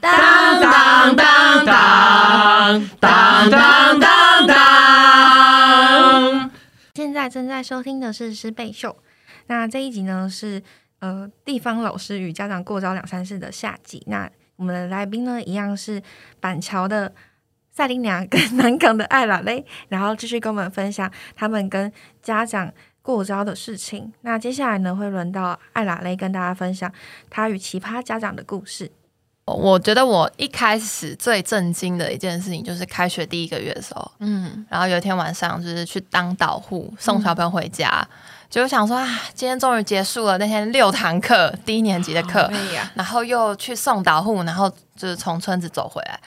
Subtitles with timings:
[0.00, 6.50] 当当当当当当当当。
[6.94, 8.96] 现在正在收听的是师贝秀。
[9.46, 10.62] 那这一集呢是
[11.00, 14.02] 呃地方老师与家长过招两三事的下集。
[14.06, 16.02] 那我们的来宾呢一样是
[16.40, 17.12] 板桥的
[17.70, 21.92] 赛琳娘跟南港的艾拉蕾，然后继续跟我们分享他们跟
[22.22, 22.72] 家长
[23.02, 24.12] 过招的事情。
[24.22, 26.90] 那接下来呢会轮到艾拉蕾跟大家分享
[27.28, 28.90] 他与奇葩家长的故事。
[29.54, 38.06] 我觉得我一开始最震惊的一件事情就是开学第一个月的时候，嗯，然后有一天晚上就是去当导护送小朋友回家，
[38.48, 42.50] 就想说啊，今天终于结束了那天六堂课，低一年级的课，
[42.94, 46.20] 然后又去送导护，然后就是从村子走回来，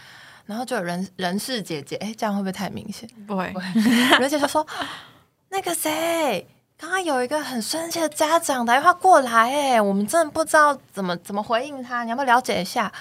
[0.46, 3.10] 然后就有人人事姐姐，哎，这样会不会太明显？
[3.28, 3.54] 不会，
[4.20, 4.66] 人姐就说
[5.50, 6.48] 那个谁。
[6.78, 12.92] 刚刚有一个很生气的家长打电话过来，哎，我们真的不知道怎么怎么回应他，你要不要了解一下？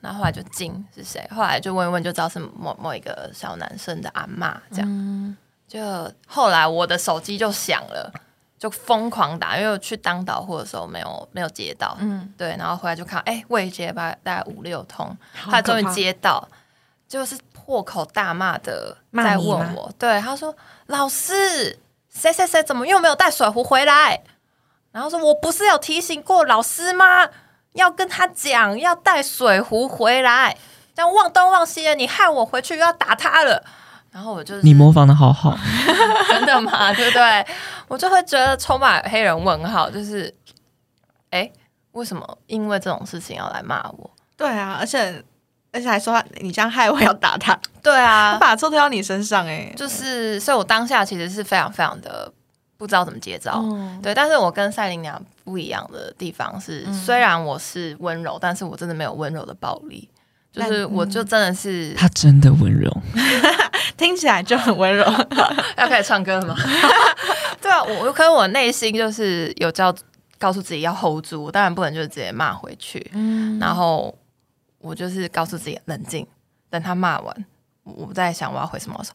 [0.00, 5.36] 然后后来就惊是谁，后来就问一问就知道是某某一个小男生的阿妈，这样。
[5.66, 5.80] 就
[6.26, 8.12] 后来我的手机就响了，
[8.58, 16.46] 就疯狂打，因为我去当导护的时候没有没有接到，嗯，对，然后回来就看，哎，未接吧，大概五六通，他终于接到，
[17.08, 20.54] 就是破口大骂的在问我，对，他说
[20.86, 21.78] 老师。
[22.12, 24.22] 谁谁谁怎么又没有带水壶回来？
[24.92, 27.28] 然后说：“我不是有提醒过老师吗？
[27.74, 30.56] 要跟他讲要带水壶回来，
[30.94, 33.62] 这样忘东忘西的，你害我回去又要打他了。”
[34.10, 35.56] 然后我就你模仿的好好，
[36.28, 36.92] 真的吗？
[36.92, 37.46] 对不对？
[37.86, 40.34] 我就会觉得充满黑人问号，就是
[41.30, 41.48] 哎，
[41.92, 44.10] 为什么因为这种事情要来骂我？
[44.36, 45.24] 对啊，而且。
[45.72, 52.32] 而且还说你这样害我要打他， 对啊，把错推到你身上哎，就是，所以我当下其实是非常非常的
[52.76, 53.62] 不知道怎么接招，
[54.02, 60.08] 对，但是我跟赛琳娘不一样的地方是，虽然我是温柔，但是我真的没有温柔的暴力，
[60.52, 62.90] 就是我就真的是 他真的温柔，
[63.96, 65.04] 听起来就很温柔，
[65.76, 66.56] 要开始唱歌了吗？
[67.60, 69.94] 对啊，我可能我内心就是有叫
[70.38, 74.12] 告诉自己要 hold 住，当然不能就是直接骂回去，嗯，然后。
[74.80, 76.26] 我就是告诉自己冷静，
[76.70, 77.44] 等他骂完，
[77.84, 78.96] 我在想我要回什么。
[78.98, 79.12] 我说：“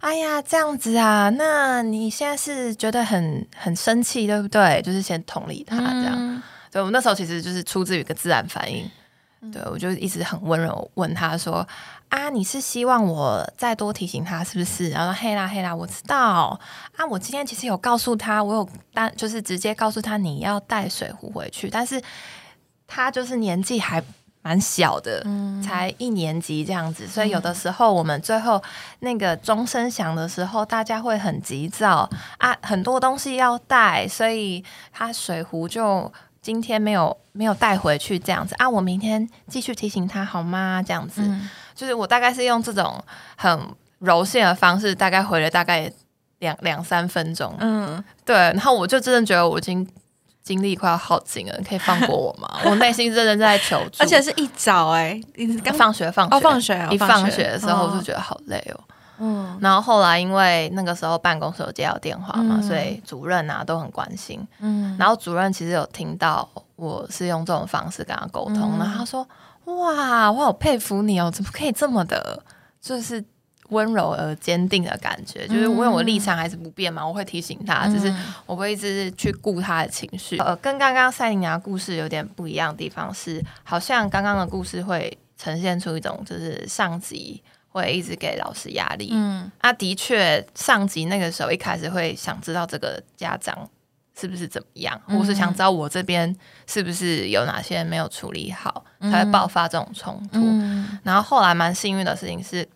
[0.00, 4.82] 哎呀，这样子啊，那你现在是觉得很很生气，对不对？
[4.82, 6.42] 就是先同理他这样。
[6.70, 8.90] 对我那时候其实就是出自于一个自然反应。
[9.50, 11.66] 对我就一直很温柔问他说：
[12.10, 14.90] 啊，你是希望我再多提醒他是不是？
[14.90, 16.60] 然后说：嘿啦嘿啦，我知道
[16.96, 22.02] 啊，我今天其实有告诉他，我有单就是直接告诉他你要带水壶回去，但是
[22.86, 24.02] 他就是年纪还。”
[24.46, 25.26] 蛮小的，
[25.60, 28.62] 才一年级这样子，所以有的时候我们最后
[29.00, 32.08] 那个钟声响的时候，大家会很急躁
[32.38, 40.80] 啊，很多东西要带，所以他水壶就今天没有没有带回去这样子啊，我明天继续提醒他好吗？
[40.80, 41.28] 这样子，
[41.74, 43.02] 就是我大概是用这种
[43.34, 43.60] 很
[43.98, 45.90] 柔性的方式，大概回了大概
[46.38, 49.84] 两两三分钟，嗯，对，然后我就真的觉得我已经。
[50.46, 52.48] 精力快要耗尽了，可以放过我吗？
[52.64, 55.20] 我内心真的在求助，而且是一早哎，
[55.64, 58.80] 刚放学放学哦，放学一放学的时候我就觉得好累哦。
[59.18, 64.40] 嗯，然后后来因为那个时候办公室有接到电话嘛，所以主任啊都很关心。
[64.60, 69.26] 嗯，然后主任其实有听到我是用这种方式跟他沟通，然后他说
[69.66, 72.40] ：“哇，我好佩服你哦，怎么可以这么的，
[72.80, 73.24] 就是。”
[73.70, 78.14] 温柔而坚定的感觉，就是因为我立场还是不变嘛，我会提醒他，只是
[78.46, 80.38] 我会一直去顾他的情绪。
[80.38, 89.08] 呃，跟刚刚赛琳娜故事有点不一样的地方是，好像刚刚的故事会呈现出一种就是上级会一直给老师压力。
[89.12, 93.68] 嗯，啊，的确，上级那个时候一开始会想知道这个家长
[94.16, 96.34] 是不是怎么样，或是想知道我这边
[96.66, 100.40] 是不是有哪些没有处理好，才会爆发这种冲突。
[101.02, 102.66] 然后后来蛮幸运的事情是。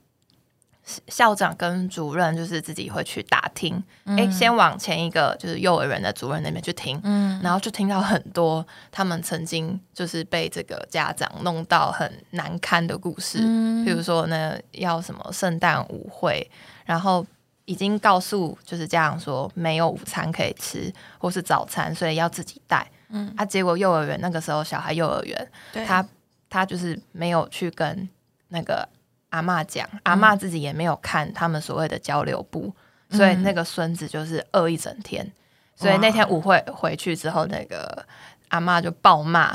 [1.09, 16.51] 校长跟主任就是自己会去打听，哎，先往前一个就是幼儿园的主任那边去听，嗯，然后就听到很多他们曾经就是被这个家长弄到很难堪的故事，嗯，比如说呢要什么圣诞舞会，
[16.85, 17.25] 然后
[17.65, 25.51] 已经告诉就是家长说没有午餐可以吃或是早餐，所以要自己带，嗯，啊，结果幼儿园那个时候小孩幼儿园，
[25.87, 26.07] 他
[26.49, 28.09] 他就是没有去跟
[28.49, 28.89] 那个。
[29.31, 32.73] 阿妈讲，阿妈自己也没有看他们所谓的交流部，
[33.11, 35.31] 所以那个孙子就是饿一整天。
[35.75, 38.05] 所以那天舞会回去之后，那个
[38.49, 39.49] 阿妈就暴骂，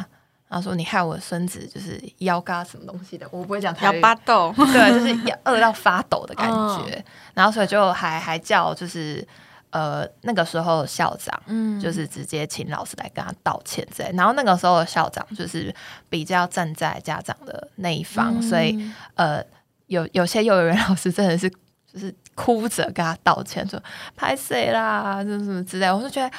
[0.48, 7.04] 然后说：“你害我孙子就是腰嘎什么东西的。”我不会讲腰巴抖，对，就是饿到发抖的感觉。
[7.36, 9.24] 然后所以就还还叫就是
[9.70, 14.12] 呃，那个时候校长，嗯，就是直接请老师来跟他道歉之类。
[14.16, 15.72] 然后那个时候的校长就是
[16.10, 19.44] 比较站在家长的那一方，所以呃，
[19.88, 21.50] 有有些幼儿园老师真的是
[21.92, 23.82] 就是哭着跟他道歉，说
[24.16, 25.92] 拍谁啦，什么什么之类。
[25.92, 26.30] 我就觉得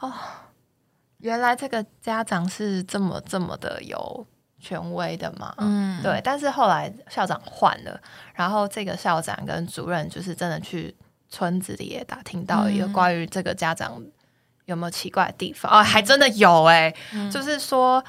[0.00, 0.12] 哦，
[1.18, 4.26] 原来这个家长是这么这么的有
[4.58, 6.20] 权威的嘛，嗯，对。
[6.22, 8.00] 但是后来校长换了，
[8.34, 10.94] 然后这个校长跟主任就是真的去。
[11.28, 14.00] 村子里也打听到一个关于这个家长
[14.66, 16.94] 有没有奇怪的地方哦，还真的有哎，
[17.32, 18.02] 就是说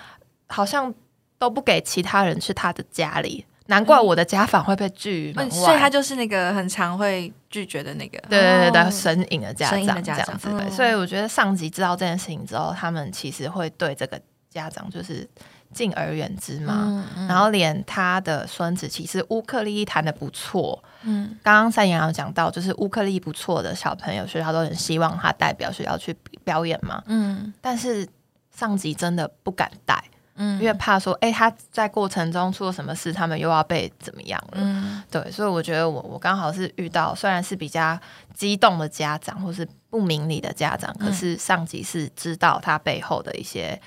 [0.47, 0.94] 好像
[1.39, 10.50] 都不给其他人去他的家里，难怪我的家访会被拒所以他就是那个很常会拒绝的那个，对对对，神隐的家长这样子。
[10.72, 14.19] 所以我觉得上级知道这件事情之后，他们其实会对这个
[14.50, 15.28] 家长就是。
[15.74, 20.81] 敬而远之嘛，然后连他的孙子其实乌克丽弹的不错。
[21.02, 26.16] 嗯，刚刚三言有讲到，就是乌克丽不错的小朋友，学校都很希望他代表学校去
[26.46, 27.04] 表演嘛。
[27.08, 28.08] 嗯，但是
[28.56, 30.02] 上级真的不敢带，
[30.38, 34.57] 嗯，因为怕说，哎，他在过程中出了什么事，他们又要被怎么样了。
[34.62, 38.00] 嗯，对，所以我觉得我我刚好是遇到，虽然是比较
[38.34, 43.80] 激动的家长，或是不明理的家长，可是上级是知道他背后的一些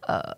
[0.00, 0.36] 呃。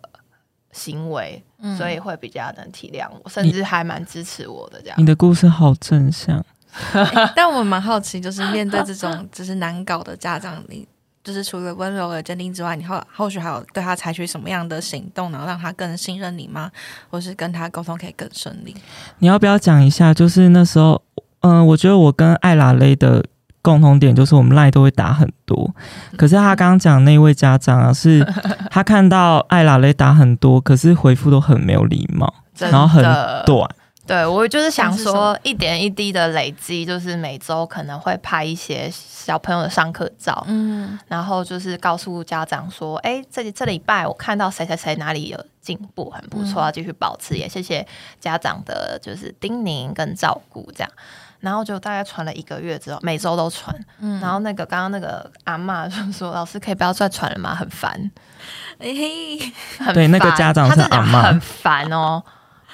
[0.73, 1.43] 行为，
[1.77, 4.97] 所以会比较能体谅我，甚至还蛮支持我的这样。
[4.97, 6.41] 你的故事好正向，
[7.35, 10.87] 但我蛮好奇，就是面对这种就是难搞的家长，你
[11.23, 16.71] 就是除了温柔的坚定之外，你后后续还有对他采取什么样的行动，然后让他更信任你吗？
[17.09, 18.75] 或是跟他沟通可以更顺利？
[19.19, 20.13] 你要不要讲一下？
[20.13, 21.01] 就是那时候，
[21.41, 23.25] 嗯，我觉得我跟艾拉雷的。
[23.63, 25.71] 共同点就是我们赖都会打很多，
[26.17, 28.25] 可是他刚刚讲那位家长啊，是
[28.71, 33.03] 他看到艾拉雷打很多，可是回复都很没有礼貌，然后很
[33.45, 33.69] 短。
[34.11, 47.87] 对 我就是想说，一点一滴的累积，就是每周可能会拍一些小朋友的上课照，嗯，然后就是告诉家长说，哎，这这礼拜我看到谁谁谁哪里有进步，很不错，要继续保持，也谢谢
[48.19, 50.91] 家长的就是叮咛跟照顾，这样。
[51.39, 53.75] 然后就大概传了一个月之后，每周都传。
[53.99, 57.55] 嗯，然后那个刚刚那个阿妈就说：“老师可以不要再传了吗？
[57.55, 58.11] 很烦。
[58.77, 62.21] ”哎嘿，对，那个家长是阿妈，很烦哦。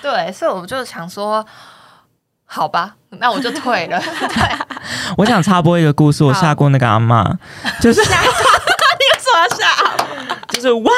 [0.01, 1.45] 对，所以我就想说，
[2.45, 3.99] 好吧，那我就退了。
[4.01, 4.57] 对，
[5.17, 7.23] 我想插播一个故事，我下过那个阿妈，
[7.81, 9.67] 就是 你说下，
[10.49, 10.91] 就是哇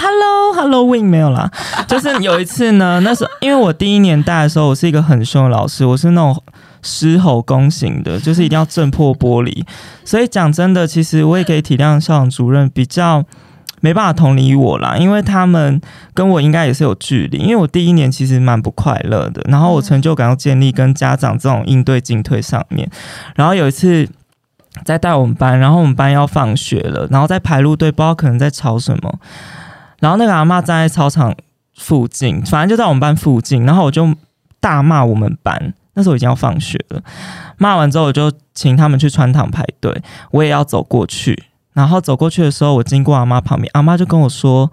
[0.00, 1.50] ，Hello，Hello，Win 没有啦。
[1.86, 6.42] 就是有一次呢，那时候因为我第一年带的时候，我是一个很凶的老师，我是那种。
[6.82, 9.64] 狮吼功型的，就是一定要震破玻璃。
[10.04, 13.24] 所以讲真的，其实我也可以体谅校长主任比较
[13.80, 15.80] 没办法同理我啦，因为他们
[16.14, 17.38] 跟我应该也是有距离。
[17.38, 22.90] 因为我第一年其实蛮不快乐的，然后我成就感要建立跟家长这种应对进退上面。
[23.34, 24.08] 然后有一次
[24.84, 29.18] 在带我们班，然后我们班要放学了，然后在排路队，不知道可能在吵什么。
[30.00, 31.34] 然后那个阿妈站在操场
[31.76, 34.14] 附近，反正就在我们班附近，然后我就
[34.60, 35.74] 大骂我们班。
[35.94, 37.02] 那时候已经要放学了，
[37.56, 41.44] 骂完之后我就请他们去穿堂排队，我也要走过去。
[41.76, 44.72] 然后走过去的时候，我经过阿妈旁边，阿妈就跟我说：“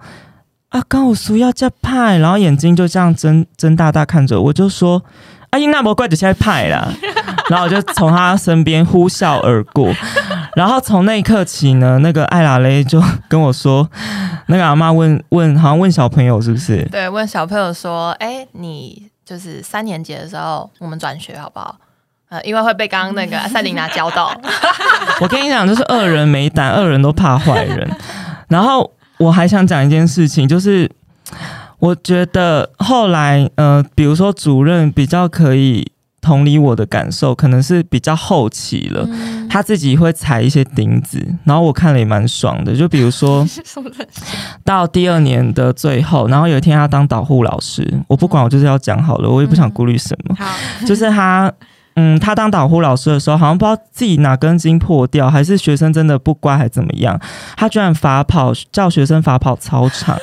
[0.70, 5.02] 啊，刚我叔要加派。”然后眼睛就这样睁睁大大看着我，就说
[5.50, 6.90] ：“阿英那不怪就现在派了。”
[7.50, 9.92] 然后我就从他身边呼啸而过。
[10.56, 13.86] 然后从那一刻起呢，那个艾拉雷就跟我说
[14.48, 16.82] ：“那个阿妈问问，好像问小朋友是不是？
[16.90, 21.74] 对，问小朋友说：‘哎，你’。”就是三年级的时候，我们转学好不好？
[22.34, 24.36] 呃，因为会被刚刚那个赛琳娜教到。
[25.22, 27.88] 我跟你讲，就是恶人没胆，恶人都怕坏人。
[28.48, 30.90] 然后我还想讲一件事情，就是
[31.78, 35.92] 我觉得后来，呃，比如说主任比较可以。
[36.24, 39.06] 同理我的感受，可能是比较后期了，
[39.46, 42.74] 他自己会踩一些钉子，然后我看了也蛮爽的。
[42.74, 43.46] 就比如说，
[44.64, 50.34] 到第二年的最后，然后有一天他当导护老师，我不管，我就是要讲好了，我也不想顾虑什么。
[50.38, 50.46] 好，
[50.86, 51.52] 就是他，
[51.96, 57.20] 嗯，他当导护老师的时候，好像不知道自己哪根筋破掉，还是学生真的不乖，还怎么样？
[57.56, 60.18] 他居然罚跑，叫学生罚跑操场。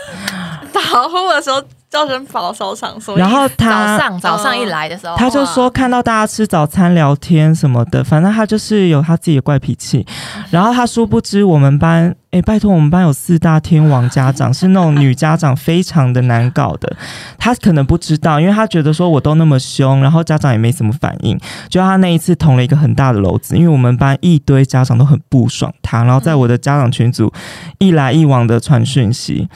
[0.73, 1.61] 导护 的时候。
[1.91, 10.07] 叫声跑操场，然后他早上早上一来的时候，他就说看到大家吃早餐聊天什么的，反正他就是有他自己的怪脾气。
[10.49, 16.95] 然后他殊不知我们班，哎，拜托我们班有四大天王家长，是那种女家长，非常的难搞的。
[17.37, 21.37] 他可能不知道，因为他觉得说我都那么凶，然后家长也没什么反应。
[21.67, 27.33] 就他那一次捅了一个很大的篓子，因为我们班一堆家长都很不爽他，然后在我的家长群组
[27.79, 29.49] 一来一往的传讯息。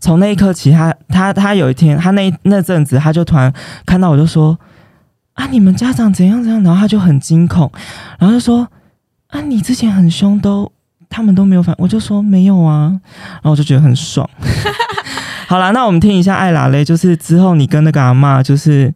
[0.00, 3.52] 从那一刻起，他他他有一天，他那那阵子，他就突然
[3.84, 4.56] 看到我就说
[5.34, 7.70] ：“啊，你们家长怎样怎样？”然后他就很惊恐，
[8.18, 8.68] 然后就说
[9.28, 10.70] ：“啊，你之前很凶，都
[11.08, 12.90] 他们都没有反，我就说没有啊，
[13.34, 14.28] 然后我就觉得很爽。
[15.48, 18.94] 好了，那我们听一下艾拉嘞，就是之后你跟那个阿妈，就是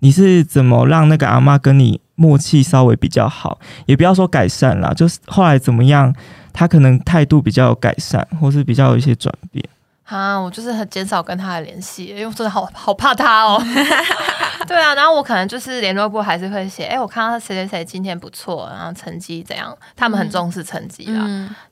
[0.00, 6.12] 你是怎么让那个阿妈跟你默契稍微比较好，也不要说改善啦，就是后来怎么样，
[6.52, 9.64] 他可能态度比较有改善，或是比较有一些转变。
[10.12, 13.62] 啊，我就是很减少跟他的联系，因为我真的好好怕他哦。
[14.68, 21.24] 对啊，然后我可能就是联络部还是会写，哎，我看到谁谁谁今天不错，然后成绩怎样，他们很重视成绩啦。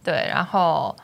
[0.02, 0.94] 对，然后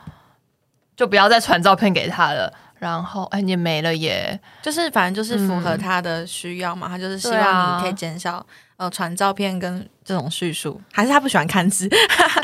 [0.97, 2.53] 就不要再传照片给他了。
[2.79, 8.45] 然后哎，也没了耶，就是反正就是符合他的需要嘛，他就是希望你可以减少
[8.77, 11.89] 呃传照片跟这种叙述，还是他不喜欢看字，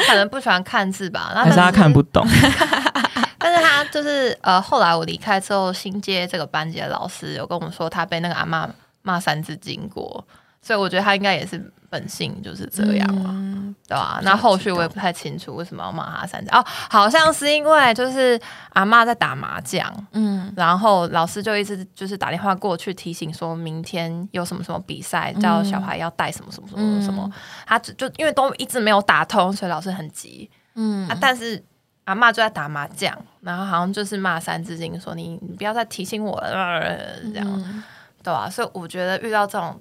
[0.09, 2.27] 可能不喜欢看字吧， 还是他看不懂。
[3.43, 8.69] 但是他就是呃，后来我离开之后，新接这个班级的老师有跟我们说，他被那个阿妈
[9.03, 10.25] 骂三字经过，
[10.61, 14.21] 所以我觉得他应该也是本性就是这样嘛，对吧？
[14.23, 18.41] 那后续我也不太清楚为什么要骂他三字哦，好像是因为就是
[18.75, 27.31] 阿妈在打麻将，嗯，然后老师就一直就是打电话过去提醒说明天有什么什么比赛，叫小孩要带什么什么什么什么，
[27.67, 31.09] 他就因为都一直没有打通，所以老师很急，嗯。
[31.09, 31.63] 啊，但是。
[32.05, 37.85] 阿妈就在打麻将，然后好像就是骂三字经，说你你不要再提醒我了，这样
[38.23, 38.51] 对吧？
[38.51, 39.81] 所以我觉得遇到这种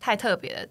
[0.00, 0.68] 太特别的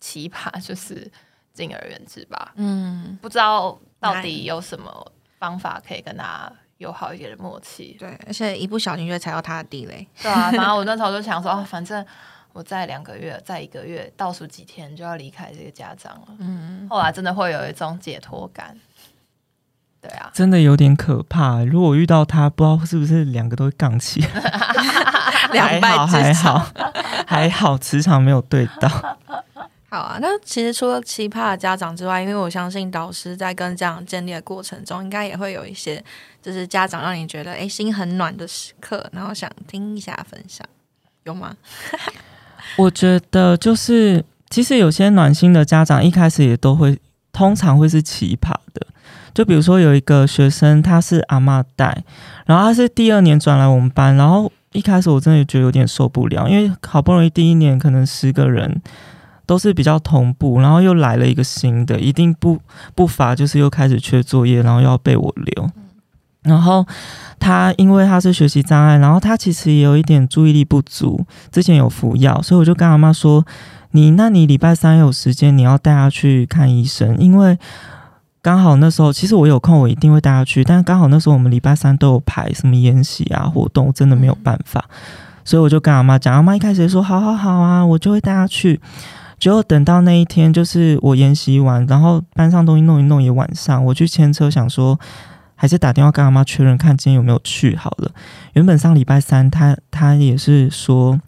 [0.00, 1.10] 奇葩，就是
[1.52, 2.52] 敬而远之吧。
[2.56, 7.96] 嗯，不知道到底有什么方法可以跟他友好一点的默契。
[7.98, 10.06] 对，而且一不小心就会踩到他的地雷。
[10.20, 12.04] 对啊，然后我那时候就想说， 哦，反正
[12.52, 16.26] 我在两个月，在一个月倒数几天就要离开这个家长了。
[16.38, 18.76] 嗯，后来真的会有一种解脱感。
[20.06, 21.64] 对啊，真的有点可怕。
[21.64, 24.22] 如果遇到他，不知道是不是两个都会杠起。
[25.54, 26.66] 还好还好
[27.26, 28.88] 还好，磁场没有对到。
[29.88, 36.02] 好啊，那其实除了奇葩的家长之外，因为我相信导师在跟家长建立的过程中，应该也会有一些
[36.42, 40.66] 就是家长让你觉得哎心很暖的时刻，然后想听一下分享，
[41.22, 41.56] 有吗？
[42.76, 46.98] 我觉得就是，其实有些暖心的家长一开始也都会，
[47.32, 48.84] 通常会是奇葩的。
[49.34, 52.04] 就比如说有一个学生，他是阿妈带，
[52.46, 58.80] 然后他是第二年转来我们班，然后一开始我真的觉得有点受不了，因为好不容易第一年可能十个人
[59.44, 62.60] 都是比较同步，然后又来了一个新的，一定不
[62.94, 65.68] 不乏就是又开始缺作业，然后要被我留。
[66.42, 66.86] 然后
[67.40, 73.44] 他因为他是学习障碍，然后他其实也有一点注意力不足，之前有服药，所以我就跟阿妈说
[73.90, 77.58] ：“你那你礼拜三有时间，你要带他去看医生，因为。”
[78.44, 80.62] 刚好那时候，其实我有空，我一定会带他去。
[80.62, 84.84] 但是刚好那时候我们礼拜三都有排什么演习啊活动，真的没有办法，
[85.46, 86.34] 所以我就跟阿妈讲。
[86.34, 88.78] 阿妈一开始说：“好好好啊，我就会带他去。”
[89.40, 95.00] 结果等到那一天，就是我研习完，然后班上东西弄一弄，也晚上，我去牵车，想说
[95.54, 98.10] 还是打电话跟阿妈确认，看今天有没有去好了。
[98.52, 101.18] 原本上礼拜三，他他也是说。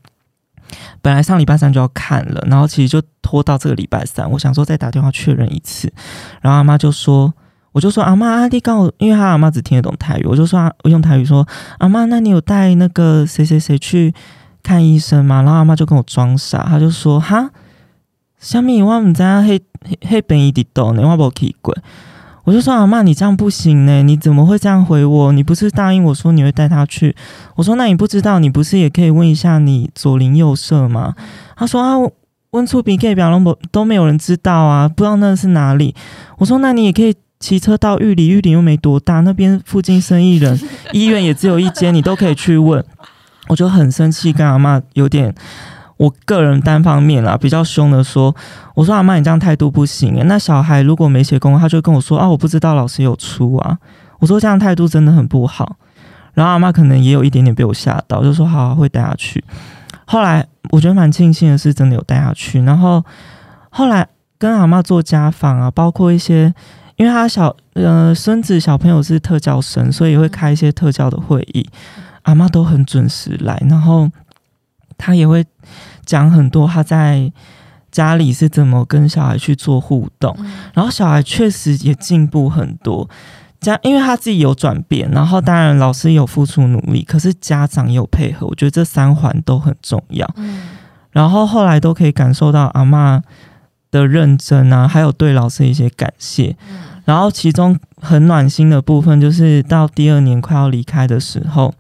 [1.02, 4.30] 本来上礼拜三就要看了，然后其实就拖到这个礼拜三。
[4.30, 5.92] 我想说再打电话确认一次，
[6.40, 7.32] 然后阿妈就说，
[7.73, 11.46] 我就说阿妈阿弟告我，因为他阿妈只听得懂台语，我就说我用台语说
[11.78, 14.14] 阿妈，那你有带那个谁谁谁去
[14.62, 15.42] 看医生吗？
[15.42, 17.50] 然后阿妈就跟我装傻，他就说哈，
[18.38, 21.76] 小米我唔知黑黑黑本伊滴豆呢，我冇去过。
[22.46, 25.32] 我就说阿妈，你这样不行呢，你怎么会这样回我？
[25.32, 27.12] 你不是答应我说你会带他去？
[27.56, 31.16] 我说那你不知道，你不是也可以问一下你左邻右舍吗？
[31.56, 31.96] 他说啊，
[32.52, 35.92] 温出比给表龙博都没有人知道啊，不知道那是哪里。
[36.38, 40.56] 我说那你也可以骑车到玉里，玉里又没多大，那边附近生意人
[40.92, 42.84] 医院也只有一间，你都可以去问。
[43.48, 45.34] 我就很生气，跟阿妈有点。
[45.96, 48.34] 我个人单方面啦，比较凶的说，
[48.74, 50.20] 我说阿妈，你这样态度不行。
[50.26, 53.78] 那小孩如果没写功课，他就跟我说啊，我不知道老师有出啊。
[54.18, 55.76] 我说这样态度真的很不好。
[56.34, 59.42] 然后阿妈可能也有一点点被我吓到，就说好会带他去。
[60.04, 62.60] 后来我觉得蛮庆幸的是，真的有带他去。
[62.62, 63.02] 然后
[63.70, 64.06] 后来
[64.38, 66.52] 跟阿妈做家访啊，包括一些，
[66.96, 71.66] 因为他小呃孙子小朋友是特教生，所以会开一些特教的会议，
[72.24, 74.10] 阿妈都很准时来，然后
[74.98, 75.44] 他也会。
[76.04, 77.32] 讲很多他在
[77.90, 80.32] 家里是怎么跟小孩去做互动，
[80.72, 83.10] 然后小孩确实也进步很多。
[83.58, 90.32] 家因为他自己有转变，然后当然老师有付出努力，可是家长也有配合，我觉得这三环都很重要。
[91.10, 93.20] 然后后来都可以感受到阿妈
[93.90, 96.56] 的认真啊，还有对老师一些感谢。
[97.04, 101.74] 然后其中很暖心的部分，就是到第二年快要离开的时候，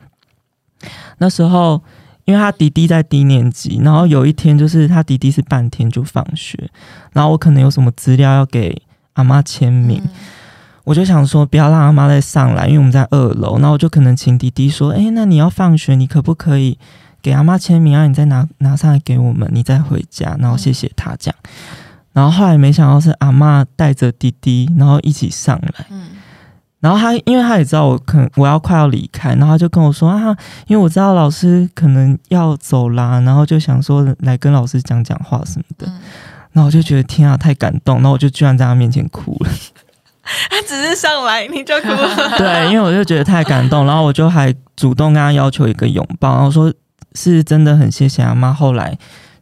[1.18, 1.80] 那时候。
[2.26, 6.68] 因为他弟弟在低年级，然后有一天就是他弟弟是半天就放学，
[7.12, 8.76] 然后我可能有什么资料要给
[9.14, 10.02] 阿妈签名，
[10.82, 16.76] 我就想说不要让阿妈再上来，因为我们在二楼，然后我就可能请弟弟说，哎，那你要放学，你可不可以
[17.22, 18.06] 给阿妈签名啊？
[18.08, 21.36] 你再拿拿上来给我们，你再回家，然后谢谢他这样。
[22.12, 25.86] 然后后来没想到是阿妈带着弟弟，然后一起上来。
[25.90, 26.15] 嗯。
[26.80, 35.90] 然后他，因为他也知道我可能我要快要离开，然后他就跟我说啊，因为我知道老师可能要走啦，然后就想说来跟老师讲讲话什么的。
[36.52, 37.96] 然后我就觉得天啊，太感动！
[37.96, 39.50] 然后我就居然在他面前哭了。
[40.48, 42.16] 他只是上来你就哭了。
[42.38, 46.72] 对，因为我就觉得太感动，然后我就还主动跟他要求一个拥抱，然后说
[47.14, 48.96] 是真的很谢谢阿妈后来。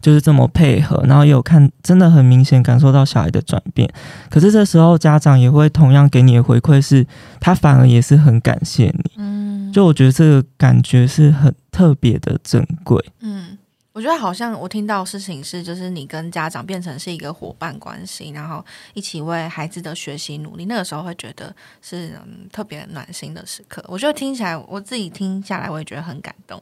[0.05, 3.91] 就是这么配合，然后有看，真的很明显感受到小孩的转变。
[4.29, 7.07] 可是这时候家长也会同样给你的回馈是，
[7.41, 9.13] 他反而也是很感谢你。
[9.17, 13.03] 嗯，就我觉得这个感觉是很特别的珍贵。
[13.21, 13.57] 嗯，
[13.95, 20.67] 我觉得好像我听到事情是，就是你跟家长变成是一个伙伴关系，然后一起为孩子的学习努力。
[20.67, 22.13] 那个时候会觉得是
[22.53, 23.83] 特别暖心的时刻。
[23.89, 26.61] 我觉得听起来，我自己听下来，我也觉得很感动。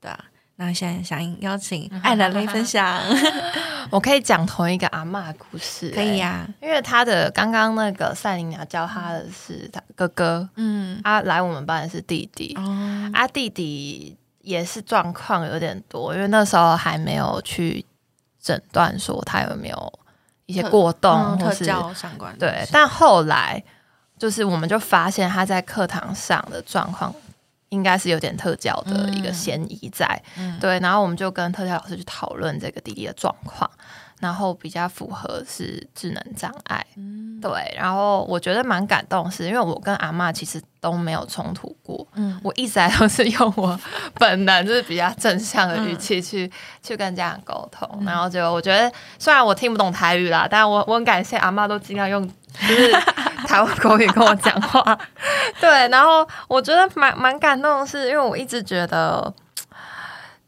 [0.00, 0.18] 对啊。
[0.56, 3.00] 那现在想邀请爱兰来分享，
[3.90, 17.84] 我可以讲同一个阿妈故事，可以呀，因为他的刚刚那个赛琳娜教他的是他哥哥，嗯，啊，来我们班的是弟弟，哦，啊，弟弟也是状况有点多，因为那时候还没有去
[18.40, 19.92] 诊断说他有没有
[20.46, 23.60] 一些过动或是相关，对，但后来
[24.18, 27.12] 就是我们就发现他在课堂上的状况。
[27.72, 30.22] 应该是有点特教的一个嫌疑在，
[30.60, 33.68] 对，然后我们就跟特教老师去讨论这个弟弟的状况，
[34.20, 36.86] 然后比较符合是智能障碍，
[37.40, 43.80] 对，然后我觉得蛮感动，是因为我跟阿妈其实都没有冲突过，嗯，我一直来都是用我
[44.18, 46.52] 本能就是比较正向的语气去
[46.82, 52.30] 去跟家长沟通，然后就我觉得虽然我听不懂台语啦，但我我很感谢阿妈都尽量用。
[52.60, 52.92] 就是
[53.46, 54.98] 台湾口语跟我讲话，
[55.60, 59.32] 对，然后我觉得蛮蛮感动的是，因为我一直觉得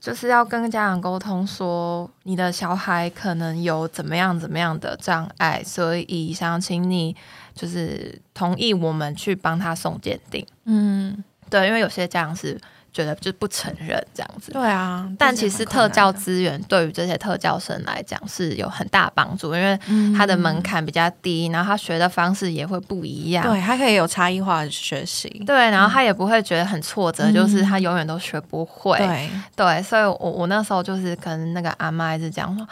[0.00, 7.16] 就是要跟家长沟通，说你的小孩可能有怎么样怎么样的障碍，所以想请你
[7.54, 10.46] 就是同意我们去帮他送鉴定。
[10.64, 12.60] 嗯，对，因为有些家长是。
[12.94, 15.06] 觉得就不承认这样子，对啊。
[15.18, 19.76] 但其实特教资源对于这些特教生来讲是有很大帮助，因为
[20.16, 29.82] 他的门槛比较低，然后他学的方式也会不一样，对他可以有差异化的学习，对，然后他也不会觉得很挫折，就是他永远都学不会，对对。
[29.82, 32.64] 所以我我那时候就是跟那个阿妈一直讲说。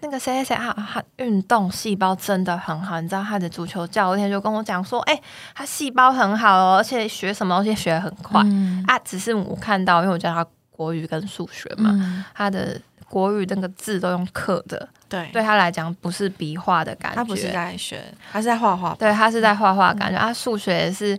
[0.00, 5.20] 那个谁谁谁啊，他运动细胞真的很好，你知道他的足球教练就跟我讲说，哎，
[5.54, 8.40] 他细胞很好哦，而且学什么东西学的很快。
[8.86, 8.98] 啊。
[9.04, 21.18] 只是我看到，因为我教他国语跟数学嘛，他的国语那个字都用刻的，对，对他来讲不是笔画的感觉，他不是在学，他是在画画，对他是在画画感觉，他数学也是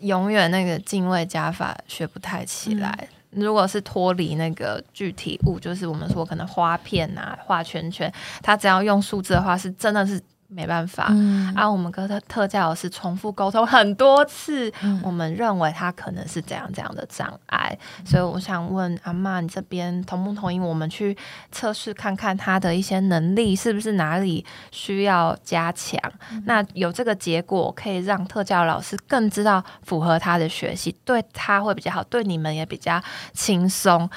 [0.00, 3.08] 永远那个进位加法学不太起来。
[3.32, 10.20] 如果是脱离那个具体物，就是我们说可能花片啊、画圈圈，它只要用数字的话，是真的是
[10.52, 11.12] 没办法。
[11.56, 21.16] 啊，我们跟特特教老师重复沟通很多次，我们认为他可能是怎样这样的障碍，所以我想问阿妈，你这边同不同意我们去
[21.50, 26.00] 测试看看他的一些能力是不是哪里需要加强？
[26.44, 32.92] 那有这个结果，可以让特教老师更知道符合他的学习，对他会比较好，对你们也比较。
[33.32, 34.08] 轻松，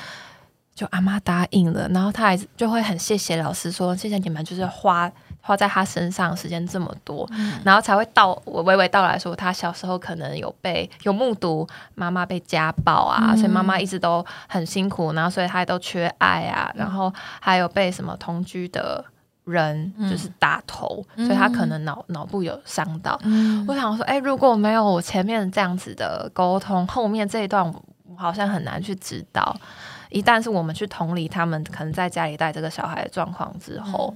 [0.76, 5.10] 就阿妈答应了，然后他还就会很谢谢老师，说谢谢你们，就是花
[5.46, 7.30] 花在他身上时间这么多，
[7.64, 19.06] 然后才会到我娓娓道来说，他小时候可能有被有目睹妈妈被家暴啊，所以妈妈一直都很辛苦，然后所以他都缺爱啊，然后还有被什么同居的
[19.44, 23.20] 人就是打头，所以他可能脑脑部有伤到。
[23.68, 27.72] 我想说，哎，如果没有我前面这样子的沟通，后面这一段。
[28.18, 29.54] 好像很难去知道，
[30.10, 34.16] 一旦是我们去同理他们可能在家里带这个小孩的状况之后，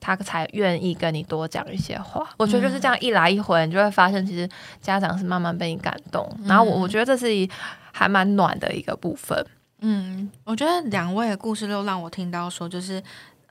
[0.00, 2.28] 他才愿意跟你多讲一些话。
[2.38, 4.48] 我觉得就是这样一来一回，你就会发现其实
[4.80, 6.28] 家长是慢慢被你感动。
[6.44, 7.48] 然后我我觉得这是一
[7.92, 9.46] 还蛮暖的一个部分。
[9.80, 13.02] 嗯，我觉得两位的故事都让我听到说，就是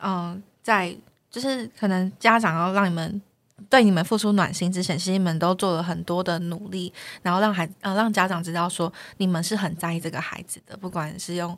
[0.02, 0.96] 嗯，在
[1.32, 3.22] 就是可能家长要让你们。
[3.70, 11.56] 对你们付出暖心之前，其实你们都做了很多的努力，然后让孩呃让家长知道说你们是很在意这个孩子的，不管是用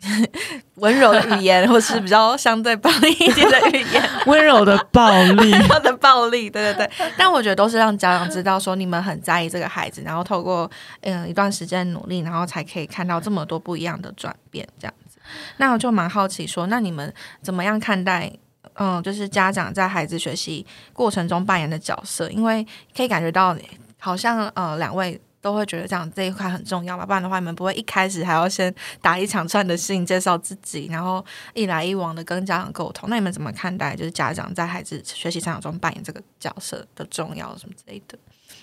[0.76, 6.90] 温柔的语言，或是比较相对暴力一点的语言， 温柔的暴力， 温柔的暴力，对对对。
[7.16, 15.18] 但我觉得都是让家长知道说你们很在意这个孩子，然后透过嗯一段时间努力，然后才可以看到这么多不一样的转变，这样子。
[15.56, 18.32] 那我就蛮好奇说，那你们怎么样看待？
[18.74, 22.64] 嗯，就是家长在孩子学习过程中扮演的角色，因为
[22.96, 23.56] 可以感觉到
[23.98, 25.20] 好像呃两位。
[25.48, 33.08] 都会觉得这样这一块很重要吧，不然的话，你们不会一开始还要先打一场串的信介绍自己，然后一来一往的跟家长沟通。
[33.08, 38.18] 那你们怎么看待就是家长在孩子学习成长中扮演这个角色的重要什么之类的？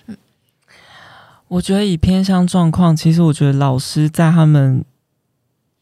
[0.06, 0.16] 嗯，
[1.48, 4.84] 我觉得以偏向状况，其实我觉得老师在他们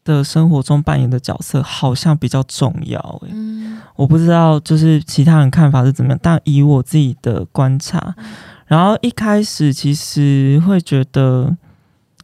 [0.04, 3.20] 的生活中扮演的角色好像比较重要。
[3.28, 8.16] 嗯，我不知道就是其他人看法是怎么样，但以我自己的观察。
[8.66, 11.54] 然后一开始其实会觉得，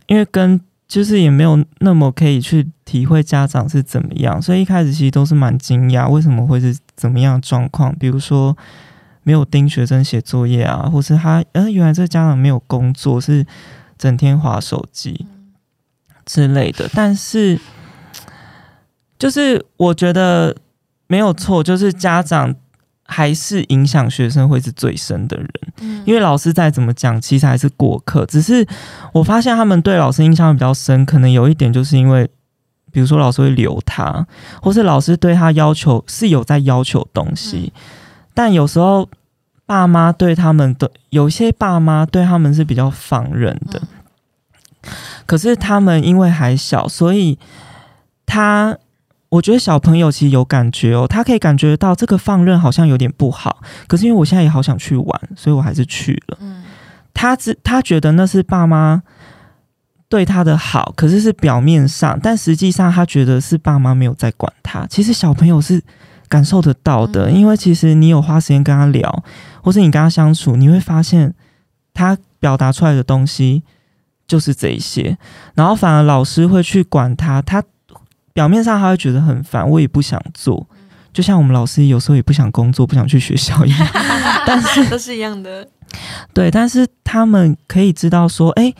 [0.07, 7.95] 因为跟就是也没有那么可以去体会家长是怎么样，所以一开始其实都是蛮惊讶，为什么会是怎么样状况？
[7.97, 8.57] 比如说
[9.23, 13.47] 没有盯学生写作业啊，或是他呃原来这个家长没有工作，是
[13.99, 15.27] 整天划手机
[16.25, 16.89] 之类的。
[16.95, 17.61] 但是
[19.19, 20.57] 就是我觉得
[21.07, 22.57] 没有错，就是家长。
[23.13, 28.25] 还是影响学生会是最深的人，嗯，因为老师再怎么讲，其实还是过客。
[28.27, 28.65] 只是
[29.13, 32.31] 我发现他们对老师印象比较深，可能有一点就是因为，
[32.93, 34.25] 比如说老师会留他，
[34.63, 37.73] 或是老师对他要求是有在要求东西，
[38.33, 39.09] 但有时候
[39.67, 43.83] 爸妈对他们的有些爸妈对他们是比较放任的，
[45.27, 47.37] 可是他们因为还小，所以
[48.25, 48.79] 他。
[49.31, 56.39] 我觉得小朋友其实有感觉哦，他可以感觉到这个放任好像有点不好，可是因为我现在也好想去玩，所以我还是去了。
[56.41, 56.65] 嗯，
[57.15, 59.01] 他只他觉得那是爸妈
[60.09, 64.85] 对他的好，可是是表面上，但实际上他觉得是爸妈没有在管他。
[64.89, 65.81] 其实小朋友是
[66.29, 69.23] 感受得到的，因为其实你有花时间跟他聊，
[69.63, 71.33] 或是你跟他相处，你会发现
[71.95, 73.63] 他表达出来的东西
[74.27, 75.17] 就是这一些，
[75.55, 77.63] 然后反而老师会去管他，他。
[78.41, 80.67] 表面上他会觉得很烦，我也不想做，
[81.13, 83.87] 就像我们老师有时候也不想工作，不想去学校一样，
[84.47, 85.69] 但是都是一样的。
[86.33, 88.73] 对，但是他们可以知道说，哎，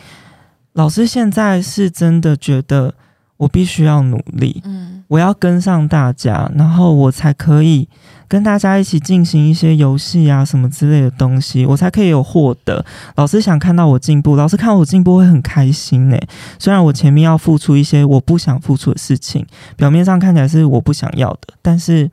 [0.73, 2.95] 老师现在是真的觉得
[3.37, 7.87] 我必须要努力，嗯，我要跟上大家，然后我才可以。
[8.31, 12.85] 跟大家一起进行一些游戏啊，什么之类的东西，我才可以有获得。
[13.17, 16.17] 老师想看到我进步，老师看我进步会很开心呢。
[16.57, 19.45] 虽然我前面要付出一些我不想付出的事情，
[19.77, 22.09] 表面上看起来是我不想要的，但是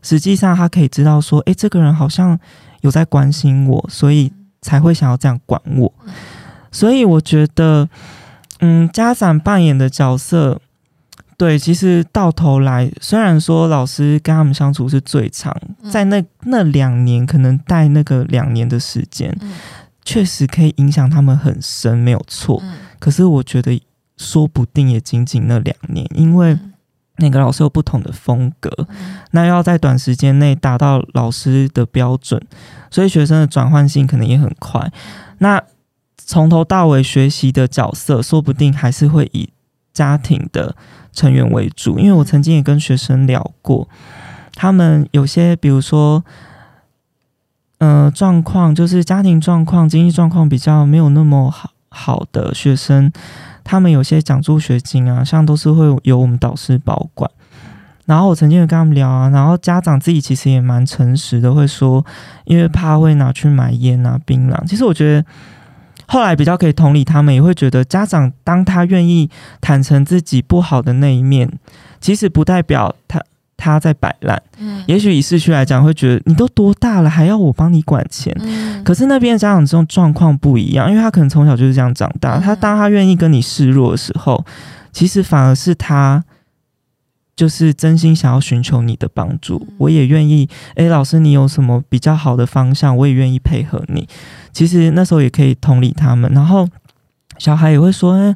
[0.00, 2.38] 实际上他可以知道说，诶，这个人好像
[2.80, 5.92] 有在关心我，所以才会想要这样管我。
[6.72, 7.86] 所以我觉得，
[8.60, 10.58] 嗯，家长扮演的角色。
[11.38, 15.56] 对，其实到头来，虽然说老师跟他们相处是最长，
[15.88, 19.32] 在那那两年，可能带那个两年的时间，
[20.04, 22.60] 确实可以影响他们很深，没有错。
[22.98, 23.80] 可是我觉得，
[24.16, 26.58] 说不定也仅仅那两年，因为
[27.18, 28.70] 每个老师有不同的风格，
[29.30, 32.42] 那要在短时间内达到老师的标准，
[32.90, 34.90] 所以学生的转换性可能也很快。
[35.38, 35.62] 那
[36.16, 39.48] 从头到尾学习的角色，说不定还是会以
[39.98, 40.74] 家庭的。
[41.10, 43.88] 成员为主，因为我曾经也跟学生聊过，
[44.54, 46.22] 他们有些比如说，
[47.78, 53.10] 呃，状况就是家庭状况、经济状况比较没有那么好好的学生，
[53.64, 57.28] 他们有些奖助学金啊，像都是会由我们导师保管。
[58.04, 62.04] 然后我曾经有跟他们聊啊，然后家长自己其实也蛮诚实的，会说，
[62.44, 64.64] 因为怕会拿去买烟啊、槟榔。
[64.68, 65.26] 其实我觉得。
[66.08, 71.48] 后来比较可以同理他们，也会觉得家长当他愿意坦诚自己不好的那一面，
[72.00, 73.22] 其实不代表他
[73.56, 74.42] 他在摆烂。
[74.58, 78.34] 嗯，也许以市区来讲，会觉得你都多大了，还要我帮你管钱？
[78.40, 82.40] 嗯，可是那边的家长这种状况不一样，因为他可能从小就是这样长大。
[82.40, 84.44] 他当他愿意跟你示弱的时候，
[84.92, 86.24] 其实反而是他。
[87.38, 90.48] 就是真心想要寻求你的帮助，我也愿意。
[90.74, 94.08] 诶，老师，你有什么比较好的方向，我也愿意配合你。
[94.52, 96.68] 其实那时候也可以同理他们，然后
[97.38, 98.34] 小孩也会说，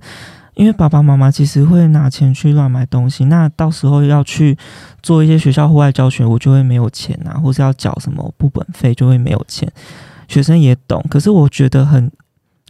[0.54, 4.56] 因为爸爸妈妈其实会拿钱去乱买东西，那到时候要去
[5.02, 9.68] 做一些学校户外教学，我就会没有钱啊，或是要缴什么部本费，就会没有钱。
[10.28, 12.08] 学生也懂，可是我觉得很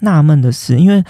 [0.01, 1.05] 纳闷的是，因为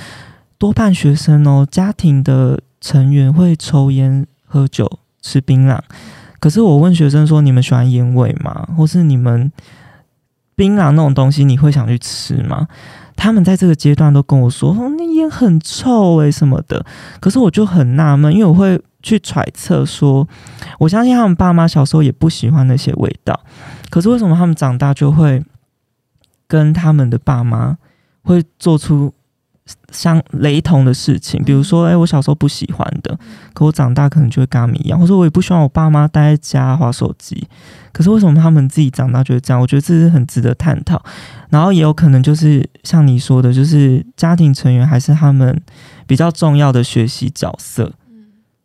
[0.58, 4.90] 多半学生哦，家庭的成员会抽烟喝酒。
[5.22, 5.78] 吃槟榔，
[6.38, 8.68] 可是我问学生说：“你们喜欢烟味吗？
[8.76, 9.50] 或是你们
[10.54, 12.66] 槟榔那种东西，你会想去吃吗？”
[13.14, 16.84] 他们在这个阶段都跟我说：“哦，那烟很臭诶，什么的。”
[17.20, 20.26] 可是我就很纳闷，因为我会去揣测说，
[20.78, 23.38] 我相信他们爸妈小时候也不喜欢那些味道，
[23.90, 25.44] 可是为什么他们长大就会
[26.48, 27.76] 跟他们的爸妈
[28.22, 29.12] 会做出
[29.90, 33.18] 相雷同的事情，比如说，哎，我小时候不喜欢的，
[33.54, 37.46] 可我长大可能就会跟他们一样，或者我也不希望我爸妈待在家划手机，
[37.92, 39.60] 可是为什么他们自己长大就会这样？
[39.60, 41.02] 我觉得这是很值得探讨。
[41.50, 45.60] 然后也有可能就是像你说的，就是家庭成员还是他们
[46.06, 47.92] 比较重要的学习角色。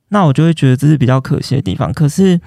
[0.10, 1.94] 那我就会觉得这是比较可惜的地方。
[1.94, 2.40] 可是。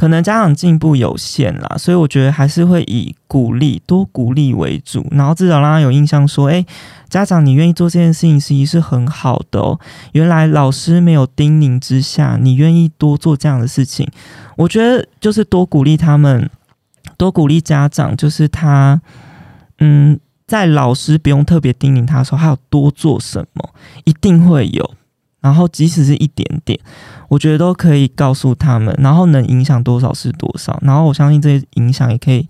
[0.00, 6.64] 可能家长进步有限啦，所以我觉得还是会以鼓励多鼓励为主，然后至少让他有印象说，哎，
[7.10, 9.78] 家长你愿意做这件事情，实是很好的哦。
[10.12, 14.08] 原来老师没有叮咛之下，你愿意多做这样的事情，
[14.56, 16.48] 我觉得就是多鼓励他们，
[17.18, 18.98] 多鼓励家长，就是他，
[19.80, 23.68] 嗯，在老师不用特别叮咛他的时候，他要多做什么，
[24.04, 24.94] 一定会有。
[25.40, 26.78] 然后即使是一点点，
[27.28, 30.78] 我觉得都可以告诉他们，然后能影响多少是多少。
[30.82, 32.46] 然后我相信这些影响也可以，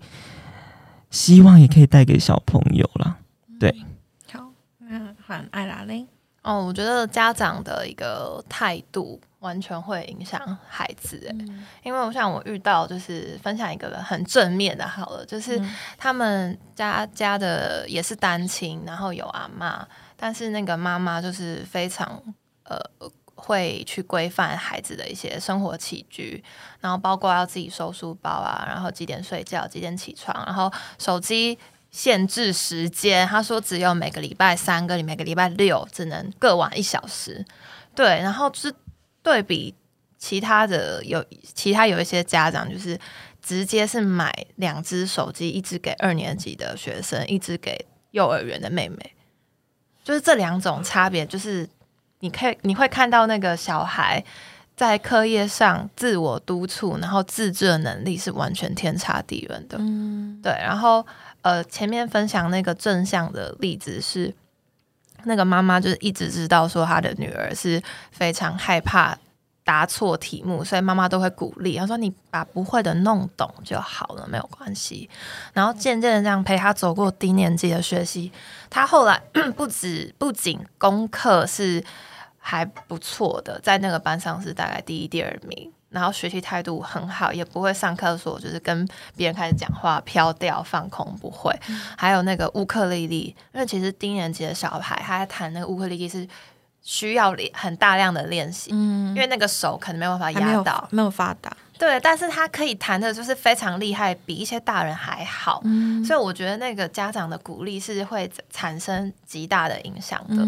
[1.09, 3.17] 希望也可以带给小朋友啦。
[3.59, 3.73] 对，
[4.33, 6.05] 好，那换艾拉嘞。
[6.43, 11.25] 哦，我觉得家长的一个态度完全会影响孩子。
[11.29, 11.45] 哎，
[11.83, 15.61] 因为我想我遇到就是分享一个很正面的，好了，就是
[15.97, 22.21] 他们家家的也是单亲，然后有阿妈，但是那个妈妈就是非常。
[22.99, 26.43] 呃，会去规范孩子的一些生活起居，
[26.79, 31.57] 然后包括要自己收书包啊，然后几点睡觉，几点起床，然后手机
[31.89, 37.43] 限制时间，他说只有每个礼拜三跟每个礼拜六只能各玩一小时。
[37.95, 38.71] 对，然后是
[39.23, 39.73] 对比
[40.19, 42.99] 其他的有其他有一些家长，就是
[43.41, 49.15] 直接是买两只手机，一只给二年级的学生，一只给幼儿园的妹妹，
[50.03, 51.67] 就是这两种差别，就是。
[52.21, 54.23] 你可以你会看到那个小孩
[54.75, 59.77] 在课业上自我督促，然后自制的能力是完全天差地远的。
[59.79, 60.51] 嗯，对。
[60.53, 61.05] 然后
[61.41, 64.33] 呃，前面分享那个正向的例子是，
[65.25, 67.81] 那个妈妈就是一直知道说她的女儿是
[68.11, 69.17] 非常害怕。
[69.63, 75.07] 答错题目，所以妈妈都会鼓励，她说：“你把不会的弄懂就好了，没有关系。”
[75.53, 78.31] 然后渐渐的这样陪她走过低年级的学习，
[78.71, 79.21] 她后来
[79.55, 81.81] 不止不仅功课是
[82.41, 91.57] 还不错的，在那个班上是大概第一、第二名，然后学习态度很好，也不会上课说就是跟别人开始讲话飘掉放空，不会。
[91.97, 96.27] 还有那个乌克丽丽，因为其实低年级的小孩他在弹那个乌克丽丽是。
[96.83, 110.45] 需要练很大量的练习，嗯，因为那个手可能没有办法压到，没有发达，对，但是他可以弹的就是非常厉害，比一些大人还好，嗯，所以我觉得那个家长的鼓励是会产生极大的影响的，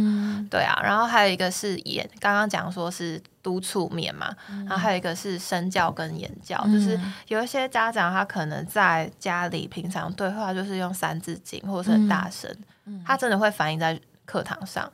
[0.51, 4.31] 对啊，然后还有一个是演，刚刚讲说是督促面嘛，
[4.67, 12.55] 然后还有一个是身教跟言教，就是有一些家长他可能在家里平常对话就是用三字经或者是很大声，
[13.03, 13.99] 他真的会反映在。
[14.25, 14.89] 课堂上，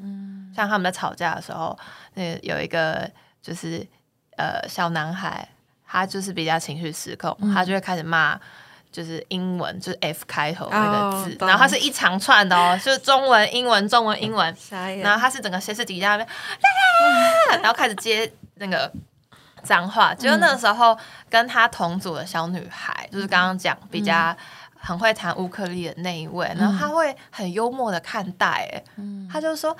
[0.56, 1.78] 像他们在吵架的时候，
[2.16, 3.08] 那有一个
[3.44, 3.88] 就是
[4.38, 5.48] 呃小男孩，
[5.92, 8.40] 他就是比较情绪失控，他就会开始骂，
[8.92, 14.56] 就是英文，就是 F 开头那个字，然后它是一长串的哦，就是中文、英文、中文、英文，
[15.02, 16.28] 然后它是整个歇斯底里那边，
[17.62, 18.92] 然后开始接那个
[19.64, 20.96] 脏话，结果那个时候
[21.30, 24.36] 跟他同组的小女孩，就是刚刚讲比较。
[24.82, 28.84] 很会弹乌克丽的那一位，然后他会很幽默的看待，哎，
[29.32, 29.76] 他就说：“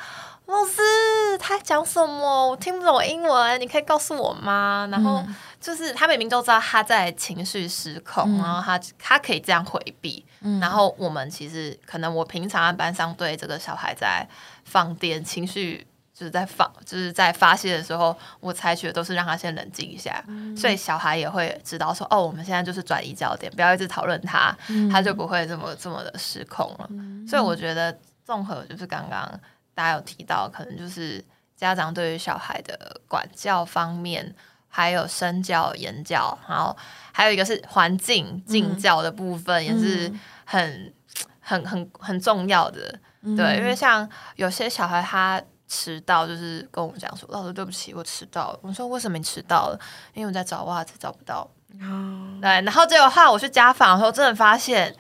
[0.46, 2.50] 老师，他讲什么？
[2.50, 5.24] 我听不懂英文，你可以告诉我吗？”然后
[5.60, 10.26] 就是他明明都知道他在情绪失控，然后他他可以这样回避，
[10.60, 14.28] 然后我们其实可能我平常在班上对这个小孩在
[14.66, 15.88] 放电情绪。
[16.20, 20.22] 就是在放，就是在发泄的时候，我采取的都是让他先冷静一下，
[20.54, 24.54] 所以小孩也会知道说，哦，我们现在就是转移焦点，不要一直讨论他，
[24.92, 26.90] 他就不会这么这么的失控了。
[27.26, 29.40] 所以我觉得综合就是刚刚
[29.74, 31.24] 大家有提到，可能就是
[31.56, 34.36] 家长对于小孩的管教方面，
[34.68, 36.76] 还有身教言教，然后
[37.14, 40.12] 还有一个是环境敬教的部分，也是
[40.44, 40.94] 很
[41.40, 43.00] 很很很重要的。
[43.38, 45.42] 对，因为像有些小孩他。
[45.70, 48.60] 迟到就是跟我们讲说，老师对不起，我迟到了。
[48.62, 49.80] 我说为什么你迟到了？
[50.14, 51.48] 因为我在找袜子找不到。
[51.82, 54.94] 哦，对，然后结果话我去家访的时候，真的发现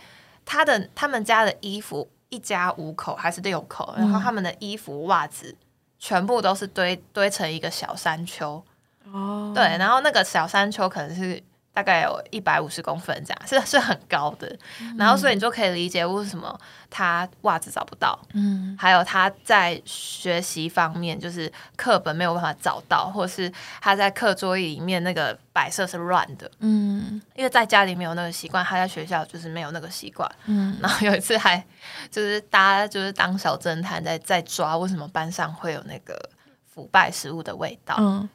[0.45, 5.53] 他的他们家的衣服一家五口还是六口，然后他们的衣服袜子
[5.97, 8.63] 全部都是堆堆成一个小山丘。
[9.11, 11.43] 哦，对，然后那个小山丘可能是。
[11.79, 14.53] 大概有一百五十公分这样，是是很高的。
[14.97, 30.77] 然后所以你就可以理解为什么他袜子找不到，嗯，还有他在学习方面就是课本没有办法找到，或是他在课桌椅里面那个摆设是乱的，嗯，因为在家里没有那个习惯，他在学校就是没有那个习惯，嗯。
[30.81, 31.63] 然后有一次还
[32.11, 36.29] 就是大家就是当小侦探在在抓为什么班上会有那个
[36.67, 38.27] 腐败食物的味道，嗯。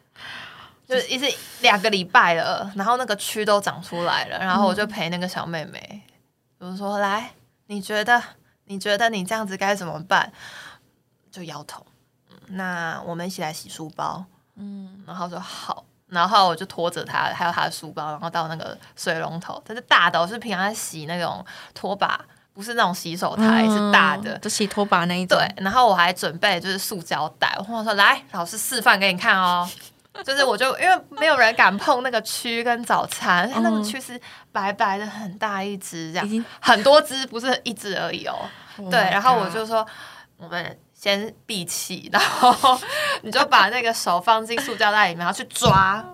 [0.86, 1.26] 就是一直
[1.60, 6.02] 两个礼拜了，然后那个蛆都长出来了，然后我就陪那个小妹妹，
[6.58, 7.32] 我说：“来，
[7.66, 8.22] 你觉得
[8.66, 10.30] 你觉得你这样子该怎么办？”
[11.32, 11.84] 就摇头。
[12.48, 14.24] 那我们一起来洗书包。
[14.56, 25.36] 嗯，然后说好，然后我就拖着她，还有她的书包，然后到那个水龙头，它是大的，我是平常洗那种拖把，不是那种洗手台，是大的，就洗拖把那一种。
[25.38, 29.68] 对，然后我还准备就是塑胶袋，我说：“来，老师示范给你看哦。”
[30.22, 34.20] 就是我就因为没有人敢碰那个蛆跟早餐，那个蛆是
[34.52, 38.48] 白白的很大一只，这样很多只不是一只而已哦。
[38.90, 39.84] 对，然后我就说
[40.36, 42.78] 我们先闭气，然后
[43.22, 46.04] 你就把那个手放进塑胶袋里面，然后去抓，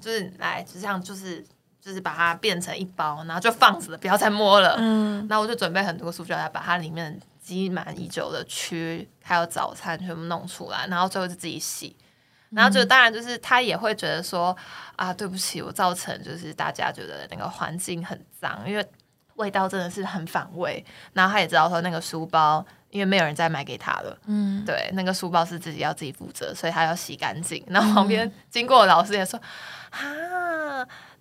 [0.00, 1.44] 就是来就这样，就是
[1.80, 4.74] 就是把它变成一包，然后就放着，不要再摸了。
[4.78, 11.96] 嗯，然后我就准备很多塑胶袋，把它里面积满已久的蛆还有早餐全部弄出来，然后最后就自己洗。
[12.54, 14.56] 然后就当然就是他也会觉得说
[14.96, 18.86] 啊，对不起，我造成就是大家觉得那个环境很脏，因为
[19.34, 20.84] 味道真的是很反胃。
[21.12, 27.64] 然后他也知道说那个书包，因为没有人再买给他了，嗯，对，那个书包是自己要自己负责，所以他要洗干净。
[27.66, 29.40] 然后旁边经过的老师也说
[29.90, 30.00] 啊，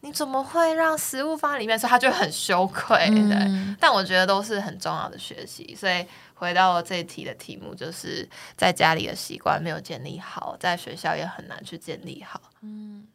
[0.01, 1.77] 你怎么会让食物放在里面？
[1.77, 3.75] 所以他就很羞愧，对。
[3.79, 6.05] 但我觉得都是很重要的学习，所以。
[6.35, 12.41] 回到这一题的题目，就是在家里的习惯没有建立好，在学校也很难去建立好。
[12.59, 13.07] 嗯，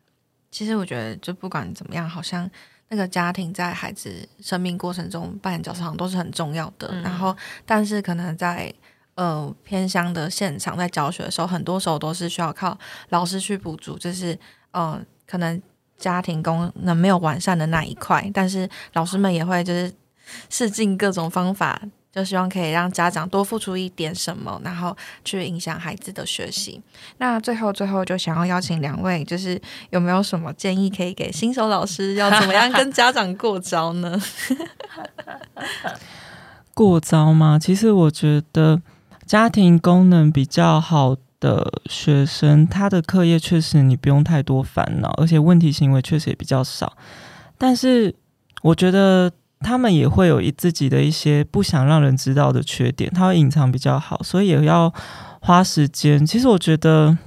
[0.51, 2.51] 其实我觉得，就不管怎么样，好像
[2.89, 6.89] 那个家庭在孩子生命过程中扮演角色，好像都是很重要的。
[7.03, 8.73] 然后，但是可能在
[9.17, 12.79] 呃偏乡的现场，在教学的时候，很多时候都是需要靠
[13.11, 14.39] 老师去补足，就是
[14.71, 15.61] 呃可能
[15.99, 19.93] 家庭功能没有完善的那一块，但是老师们也会就是
[20.49, 21.81] 试尽各种方法。
[22.11, 26.83] 就希望可以让家长多付出一点什么，然后去影响孩子的学习。
[27.19, 34.19] 那最后最后就想要邀请两位，就是有没有什么建议可以给新手老师，要怎么样跟家长过招呢？
[36.75, 37.59] 过招吗？
[37.61, 38.81] 其实我觉得
[39.27, 46.97] 家庭功能比较好的学生，他的课业确实你不用太多烦恼，而且问题行为确实也比较少。
[47.57, 48.15] 但是
[48.63, 49.31] 我觉得。
[49.61, 54.95] 他们也会有一自己的一些不想让人知道的缺点，他会隐藏比较好，所以也要
[55.41, 56.25] 花时间。
[56.25, 57.19] 其实我觉得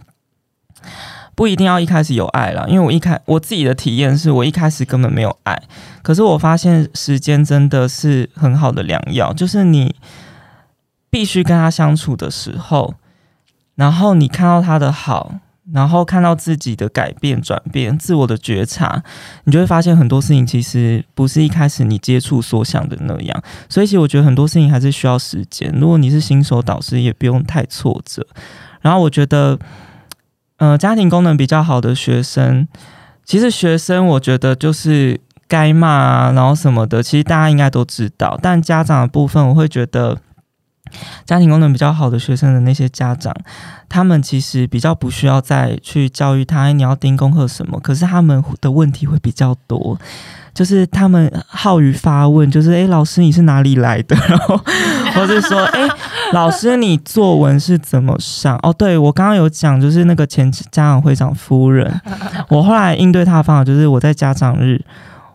[1.35, 5.61] 不一定要一开始有爱了，因为我一开我自己的体验是我一开始根本没有爱，
[6.01, 9.93] 可是我发现时间真的是很好的良药，就是你
[11.09, 12.95] 必须跟他相处的时候，
[13.81, 15.33] 然后你看到他的好。
[15.73, 19.01] 然后看到自己的改变、转变、自我的觉察，
[19.45, 23.43] 你就会发现很多事情其实不是一开始你接触所想的那样。
[23.69, 25.71] 所以，其实我觉得很多事情还是需要时间。
[25.79, 28.25] 如果你是新手导师，也不用太挫折。
[28.81, 29.57] 然后，我觉得，
[30.57, 32.67] 呃，家庭功能比较好的学生，
[33.23, 38.37] 其实学生我觉得就是该骂啊，然后什么的，其实大家应该都知道。
[38.41, 40.17] 但家长的部分，我会觉得。
[41.25, 43.33] 家庭功能比较好的学生的那些家长，
[43.89, 47.79] 他们其实比较不需要再去教育他，你要盯功课什么。
[47.79, 49.97] 可是他们的问题会比较多，
[50.53, 54.15] 就是他们好于发问，就是诶，老师你是哪里来的？
[54.27, 54.57] 然后
[55.15, 55.87] 或者说诶，
[56.33, 58.57] 老师你作文是怎么上？
[58.63, 62.01] 哦，对我刚刚有讲，就是那个前家长会长夫人，
[62.49, 64.83] 我后来应对他的方法就是我在家长日。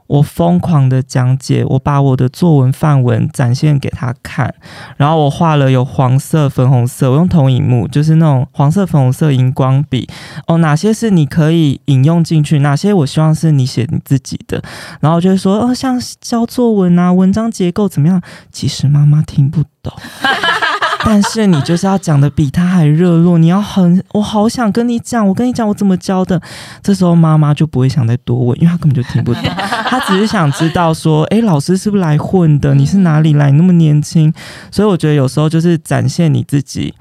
[0.06, 4.54] 我疯狂的讲解，我把我的作文范文展现给他看，
[4.96, 10.08] 然后我画了有黄色、粉红色，我用投影幕，就是那种黄色、粉红色荧光笔。
[10.46, 12.60] 哦，哪些是你可以引用进去？
[12.60, 14.62] 哪些我希望是你写你自己的？
[15.00, 18.22] 然后就会说，哦，像教作文啊，文章结构怎么样？
[18.52, 19.92] 其实妈妈听不懂。
[21.08, 26.42] 但是你就是要讲的比他还热络，你要很，我好想跟你讲，我跟你讲我怎么教的。
[26.82, 29.42] 这时候妈妈就不会想再多问，因为她根本就听不懂，
[29.88, 32.74] 她只是想知道说，哎，老师是不是来混的？
[32.74, 33.52] 你是哪里来？
[33.52, 34.34] 你那么年轻，
[34.72, 36.92] 所以我觉得有时候就是展现你自己。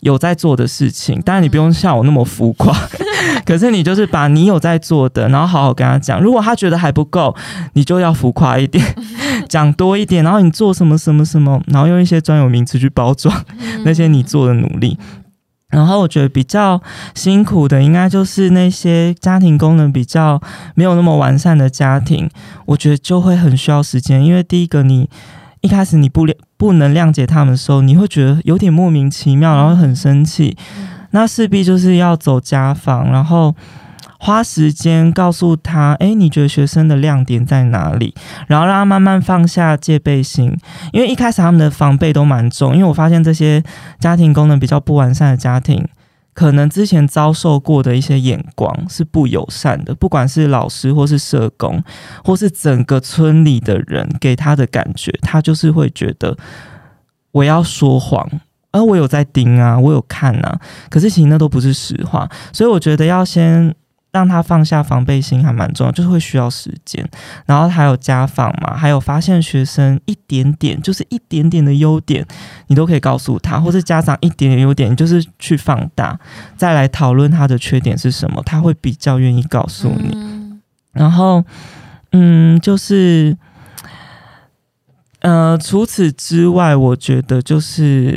[0.00, 2.76] 有在做的事情，当然你不用像我那么浮夸，
[3.46, 6.20] 可是你就是把你有在做的，然后好好跟他讲。
[6.20, 7.34] 如果他觉得还不够，
[7.72, 8.84] 你就要浮夸一点，
[9.54, 10.24] 讲多一点。
[10.24, 13.32] 然后你做什么什么什么，然后用一些专有名词去包装
[13.86, 14.98] 那些你做的努力。
[15.68, 16.80] 然后我觉得比较
[17.14, 20.40] 辛苦的，应该就是那些家庭功能比较
[20.74, 22.28] 没有那么完善的家庭，
[22.66, 24.24] 我觉得就会很需要时间。
[24.24, 25.08] 因为第一个，你
[25.62, 26.26] 一开始你不
[26.56, 30.56] 不能谅解他们的时候，你会觉得有点莫名其妙，然后很生气。
[31.10, 33.54] 那势必就是要走家访，然后
[34.24, 38.14] 花时间告诉他，哎，你觉得学生的亮点在哪里？
[38.46, 40.56] 然后让他慢慢放下戒备心，
[40.94, 42.72] 因为一开始他们的防备都蛮重。
[42.72, 43.62] 因为我发现这些
[44.00, 45.86] 家庭功能比较不完善的家庭，
[46.32, 51.84] 可能之前遭受过的一些眼光是不友善的，不管是老师或是社工，
[52.24, 56.34] 或是整个村里的人给他的感觉，他就是会觉得
[57.30, 58.26] 我要说谎。
[58.72, 60.58] 而我有在盯啊，我有看啊，
[60.88, 63.72] 可是其实那都不是实话，所以我觉得要先
[64.14, 67.06] 让他放下防备心还蛮重要，就是会需要时间。
[67.44, 72.24] 然后还有家访嘛，还有发现学生一点点，就是一点点的优点，
[72.68, 76.18] 你都可以告诉他，或是家长一点点优点，就是去放大，
[76.56, 80.16] 再来讨论他的缺点是什么，他会比较愿意告诉你。
[80.92, 81.44] 然后，
[82.12, 83.36] 嗯，就是。
[85.20, 88.14] 呃，除此之外，我觉得就是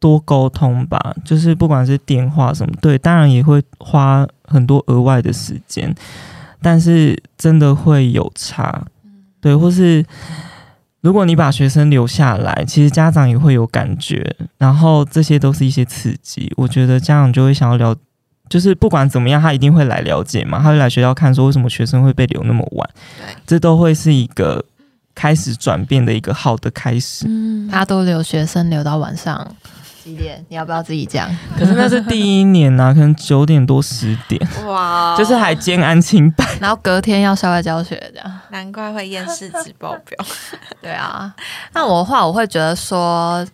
[0.00, 0.98] 多沟通吧。
[1.24, 5.94] 就是不管是电话什么，对，当然也会花很多额外的时间，
[6.60, 8.84] 但是真的会有差。
[9.40, 10.04] 对，或是
[11.02, 14.34] 如果你把学生留下来，其实家长也会有感觉。
[14.58, 17.96] 然后这些都是一些刺激，我觉得家长就会想要了，
[18.48, 22.90] 就是不管怎么样，他一定会来了解嘛，他会来学校看，说为什么学生会被留那么晚。
[23.18, 24.64] 对，这都会是一个。
[25.12, 29.46] 开始转变的一个好的开始，嗯，他都留学生留到晚上
[30.02, 30.44] 几点？
[30.48, 31.28] 你要不要自己讲？
[31.58, 40.26] 可是那是第一年呐， 可能九点多十点，哇，就是还兼安清白，然后隔天要校外教学这样，难怪会厌世值爆表。
[40.82, 41.34] 对啊，
[41.72, 43.46] 那我的话，我会觉得说。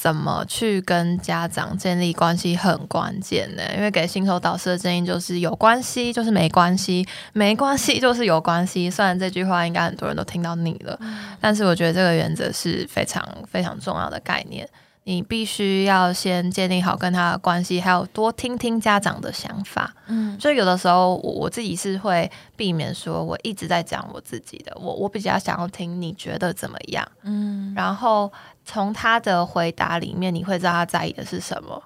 [0.00, 3.62] 怎么去跟家长建立关系很关键呢？
[3.76, 8.88] 因为给新手导师的建议就是有关系就是没关系，没关系就是有关系。
[8.88, 10.96] 虽然这句话应该很多人都听到腻了，
[11.40, 13.20] 但是我觉得这个原则是非常
[13.50, 14.68] 非常重要的概念。
[15.08, 19.94] 你必须要先建立好跟他的关系，还有多听听家长的想法。
[20.06, 27.08] 嗯，所以有的时候我我自己是会避免说我一直在讲我自己的，我我比较想要听你觉得怎么样。
[27.22, 28.30] 嗯，然后。
[28.70, 31.82] 从他的回答里面，你会知道他在意的是什么。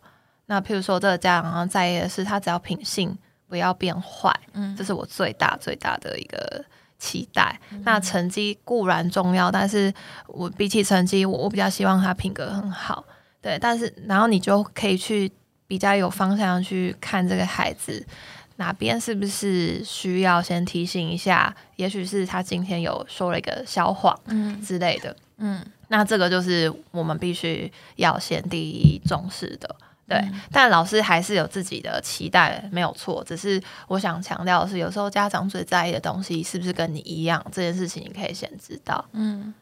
[0.47, 3.17] 那譬如说，这个家长好像在意的是他只要品性
[3.49, 6.65] 不要变坏，嗯，这是我最大最大的一个
[6.99, 7.57] 期待。
[7.85, 9.95] 那成绩固然重要，但是
[10.27, 13.05] 我比起成绩，我我比较希望他品格很好。
[13.43, 15.31] 对，但是然后你就可以去
[15.67, 18.07] 比较有方向去看这个孩子
[18.57, 25.61] 哪边是不是需要先提醒一下，也许是他今天有说了一个小谎，嗯之类的，嗯。
[25.89, 29.77] 那这个就是我们必须要先第一重视的，
[30.09, 30.19] 对。
[30.51, 33.23] 但老师还是有自己的期待，没有错。
[33.25, 39.53] 只是我想强调的是，有时候家长最在意的东西是不是跟你一样，这件事情你可以先知道，嗯。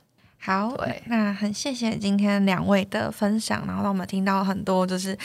[0.42, 0.74] 好，
[1.04, 5.16] 那很谢谢今天两位的分享，然后让我们听到很多就是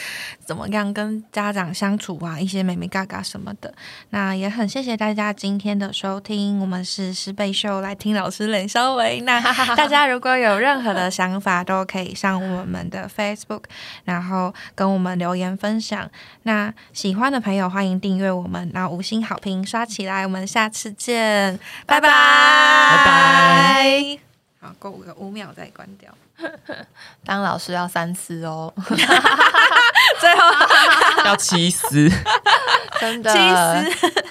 [0.44, 3.72] 怎么样跟家长相处啊，一些美美嘎嘎什么的。
[4.10, 9.22] 那也很谢谢大家今天的收听，我们是师贝秀来听老师冷稍微。
[9.22, 9.40] 那
[9.74, 13.62] 大家如果有任何的想法，都可以上我们的 Facebook，
[14.04, 16.08] 然后跟我们留言分享。
[16.42, 20.24] 那喜欢的朋友欢迎订阅我们，然后五星好评刷起来。
[20.24, 24.25] 我们下次见，拜拜，拜拜。
[24.78, 26.12] 过五个五秒再关掉。
[27.24, 28.72] 当老师要三思哦，
[30.20, 30.42] 最后
[31.24, 32.08] 要七思，
[33.00, 33.38] 真的七
[34.08, 34.24] 思。